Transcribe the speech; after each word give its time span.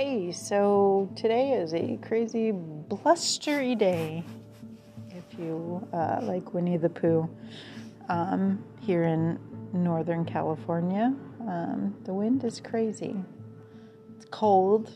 Alrighty, 0.00 0.34
so 0.34 1.10
today 1.14 1.52
is 1.52 1.74
a 1.74 1.98
crazy 1.98 2.52
blustery 2.52 3.74
day, 3.74 4.24
if 5.10 5.38
you 5.38 5.86
uh, 5.92 6.20
like 6.22 6.54
Winnie 6.54 6.78
the 6.78 6.88
Pooh, 6.88 7.28
um, 8.08 8.64
here 8.80 9.02
in 9.02 9.38
Northern 9.74 10.24
California. 10.24 11.14
Um, 11.46 11.94
the 12.04 12.14
wind 12.14 12.44
is 12.44 12.60
crazy. 12.60 13.14
It's 14.16 14.24
cold, 14.30 14.90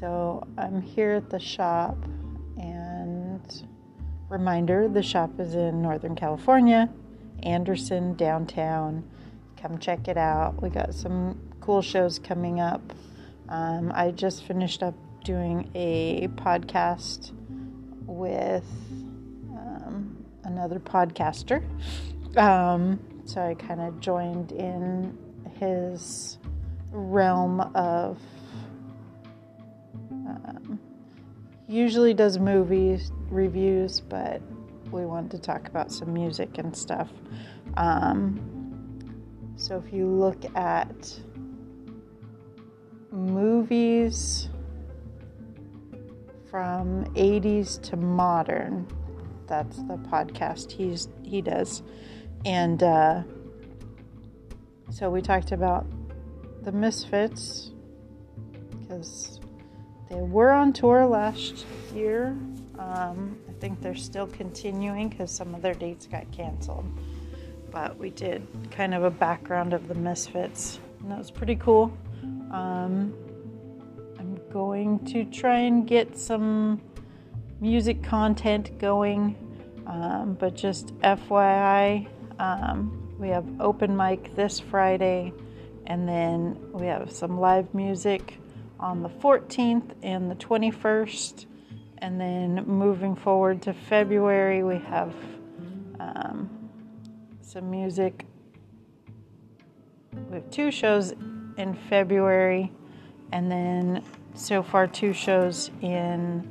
so 0.00 0.46
I'm 0.56 0.80
here 0.80 1.10
at 1.10 1.28
the 1.28 1.38
shop, 1.38 1.98
and 2.56 3.68
reminder 4.30 4.88
the 4.88 5.02
shop 5.02 5.38
is 5.38 5.54
in 5.54 5.82
Northern 5.82 6.14
California, 6.14 6.88
Anderson, 7.42 8.14
downtown. 8.14 9.04
Come 9.60 9.78
check 9.78 10.08
it 10.08 10.16
out. 10.16 10.62
We 10.62 10.70
got 10.70 10.94
some 10.94 11.38
cool 11.60 11.82
shows 11.82 12.18
coming 12.18 12.58
up. 12.58 12.80
Um, 13.52 13.92
I 13.94 14.12
just 14.12 14.44
finished 14.44 14.82
up 14.82 14.94
doing 15.24 15.70
a 15.74 16.26
podcast 16.36 17.32
with 18.06 18.64
um, 19.50 20.24
another 20.44 20.80
podcaster. 20.80 21.62
Um, 22.38 22.98
so 23.26 23.42
I 23.42 23.52
kind 23.54 23.82
of 23.82 24.00
joined 24.00 24.52
in 24.52 25.18
his 25.60 26.38
realm 26.90 27.60
of. 27.74 28.18
Um, 30.10 30.80
usually 31.68 32.14
does 32.14 32.38
movies 32.38 33.12
reviews, 33.28 34.00
but 34.00 34.40
we 34.90 35.04
wanted 35.04 35.30
to 35.32 35.38
talk 35.38 35.68
about 35.68 35.92
some 35.92 36.14
music 36.14 36.56
and 36.56 36.74
stuff. 36.74 37.10
Um, 37.76 38.40
so 39.56 39.76
if 39.76 39.92
you 39.92 40.06
look 40.06 40.42
at 40.56 41.20
from 46.50 47.04
80s 47.14 47.80
to 47.82 47.96
modern. 47.96 48.86
That's 49.46 49.76
the 49.78 49.96
podcast 49.96 50.70
he's 50.70 51.08
he 51.22 51.40
does. 51.40 51.82
And 52.44 52.82
uh, 52.82 53.22
so 54.90 55.08
we 55.08 55.22
talked 55.22 55.52
about 55.52 55.86
the 56.62 56.72
Misfits 56.72 57.70
because 58.78 59.40
they 60.10 60.20
were 60.20 60.50
on 60.50 60.72
tour 60.72 61.06
last 61.06 61.64
year. 61.94 62.36
Um, 62.78 63.38
I 63.48 63.52
think 63.60 63.80
they're 63.80 63.94
still 63.94 64.26
continuing 64.26 65.08
because 65.08 65.30
some 65.30 65.54
of 65.54 65.62
their 65.62 65.74
dates 65.74 66.06
got 66.06 66.30
canceled. 66.32 66.86
But 67.70 67.96
we 67.96 68.10
did 68.10 68.46
kind 68.70 68.92
of 68.92 69.04
a 69.04 69.10
background 69.10 69.72
of 69.72 69.88
the 69.88 69.94
Misfits, 69.94 70.78
and 71.00 71.10
that 71.10 71.18
was 71.18 71.30
pretty 71.30 71.56
cool. 71.56 71.96
Um, 72.50 73.14
going 74.52 74.98
to 75.06 75.24
try 75.24 75.60
and 75.60 75.86
get 75.86 76.16
some 76.16 76.80
music 77.60 78.02
content 78.02 78.78
going, 78.78 79.34
um, 79.86 80.36
but 80.38 80.54
just 80.54 80.94
FYI, 80.98 82.06
um, 82.38 83.16
we 83.18 83.28
have 83.28 83.46
open 83.60 83.96
mic 83.96 84.36
this 84.36 84.60
Friday, 84.60 85.32
and 85.86 86.06
then 86.06 86.58
we 86.72 86.86
have 86.86 87.10
some 87.10 87.40
live 87.40 87.72
music 87.72 88.38
on 88.78 89.02
the 89.02 89.08
14th 89.08 89.94
and 90.02 90.30
the 90.30 90.34
21st. 90.34 91.46
And 91.98 92.20
then 92.20 92.64
moving 92.66 93.14
forward 93.16 93.62
to 93.62 93.72
February, 93.72 94.64
we 94.64 94.78
have 94.78 95.14
um, 95.98 96.50
some 97.40 97.70
music. 97.70 98.26
We 100.28 100.34
have 100.34 100.50
two 100.50 100.70
shows 100.70 101.12
in 101.56 101.78
February, 101.88 102.72
and 103.30 103.50
then 103.50 104.02
so 104.34 104.62
far 104.62 104.86
two 104.86 105.12
shows 105.12 105.70
in 105.80 106.48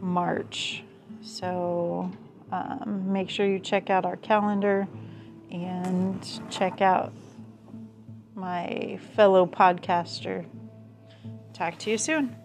March. 0.00 0.82
So 1.22 2.10
um, 2.50 3.12
make 3.12 3.30
sure 3.30 3.46
you 3.46 3.58
check 3.58 3.90
out 3.90 4.04
our 4.04 4.16
calendar 4.16 4.88
and 5.50 6.40
check 6.50 6.80
out 6.80 7.12
my 8.34 8.98
fellow 9.14 9.46
podcaster. 9.46 10.46
Talk 11.52 11.78
to 11.78 11.90
you 11.90 11.98
soon. 11.98 12.39